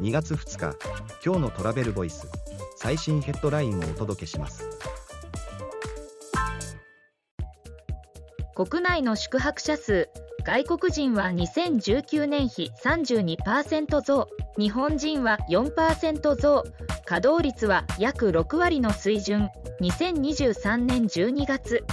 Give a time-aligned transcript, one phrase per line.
[0.00, 0.78] 2月2日
[1.22, 2.26] 今日のトラベルボイス
[2.76, 4.66] 最新ヘッドラインをお届けします。
[8.54, 10.08] 国内の宿泊者数
[10.42, 14.28] 外国人は2019年比32%増
[14.58, 16.64] 日本人は4%増
[17.04, 19.50] 稼働率は約6割の水準
[19.82, 21.84] 2023年12月。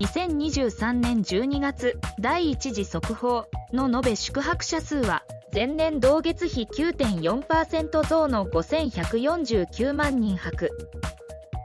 [0.00, 5.24] 2023年12月第1次速報の延べ宿泊者数は
[5.54, 10.68] 前年同月比9.4%増の5149万人泊。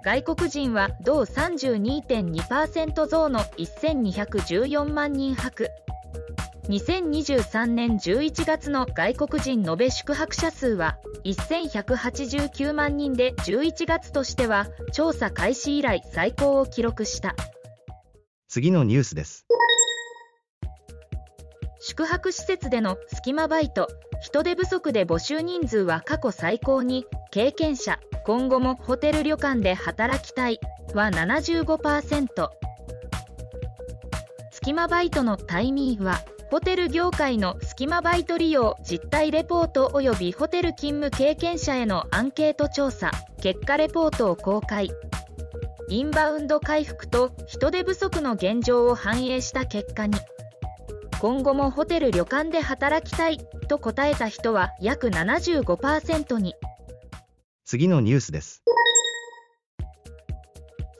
[0.06, 5.70] 外国人は同32.2%増の1214万人泊。
[6.68, 17.36] 2023年11月の外国人延べ宿泊者数は1189万人で11月としては調査開始以来最高を記録した。
[18.48, 19.48] 次のニュースです。
[21.80, 23.88] 宿泊施設での隙間バイト
[24.22, 30.60] 人手不足で募集人数は過去最高に経験者今後もホテル旅館で働きたい
[30.94, 32.50] は75%
[34.52, 36.20] 隙間バイトのタイミングは
[36.52, 44.90] ホテル業界の隙間バイト利用実態レポート及びホテル勤務経験者へのアンケート調査結果レポートを公開。
[45.90, 50.16] インバウンド回復と人手不足の現状を反映した結果に
[51.20, 56.56] 今後もホテル旅館で働きたいと答えた人は約75%に。
[57.66, 58.64] 次のニュースです。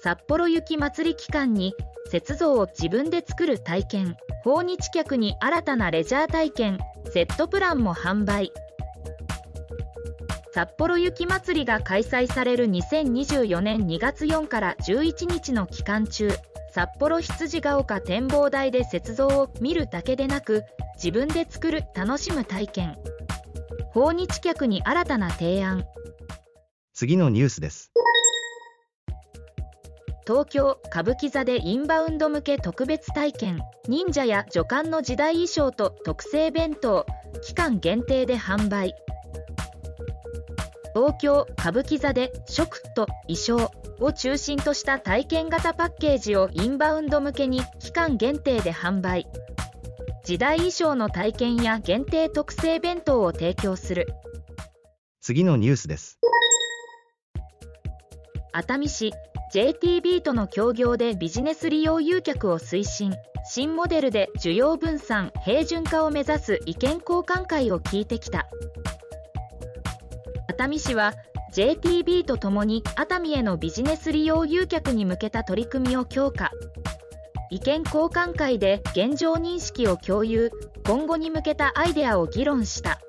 [0.02, 1.74] 札幌雪まつり期間に
[2.12, 4.18] 雪像を自分で作る体験。
[4.44, 6.80] 訪日客に新たなレジャー体験。
[7.14, 8.52] セットプランも販売。
[10.54, 16.30] 札幌雪まつりが開催される2024年2月4から11日の期間中
[16.72, 20.64] 札幌羊ヶ丘展望台で雪像を見るだけでなく
[20.96, 22.98] 自分で作る楽しむ体験
[23.92, 25.86] 訪日客に新たな提案
[26.94, 27.94] 次のニュースです。
[30.28, 37.08] 東京歌舞伎座でインバウンド向け特別体験忍者や女官の時代衣装と特製弁当
[37.42, 38.94] 期間限定で販売
[40.94, 49.28] 東京歌舞伎座で食と衣装を中心とした体験型パッケージをインバウンド向けに期間限定で販売。
[50.24, 54.08] 時代衣装の体験や限定特製弁当を提供する。
[55.22, 56.20] 次のニュースです。
[58.52, 59.14] 熱海市
[59.54, 63.14] JTB との協業でビジネス利用誘客を推進。
[63.52, 68.48] 新モデルで需要分散平準化を目指す意見交換会を聞いてきた
[70.60, 71.14] 熱海市は
[71.54, 76.52] JTB とともに熱海へのビジネス利用誘客に向けた取り組みを強化。
[77.50, 80.52] 意見交換会で現状認識を共有。
[80.86, 83.00] 今後に向けたアイデアを議論した。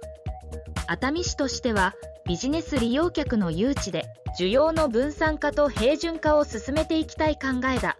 [0.86, 1.94] 熱海市としては
[2.24, 4.04] ビジネス利用客の誘致で
[4.38, 7.96] 需要の分散化と平準化を進めていきたい考えだ。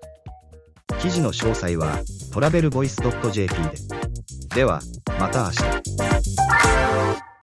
[1.03, 1.99] 記事の詳細は
[2.33, 3.61] トラベルボイス .jp で。
[4.55, 4.81] では
[5.19, 6.10] また明日。